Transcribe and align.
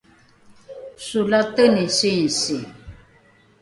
solateni 1.05 1.85
singsi 1.97 2.57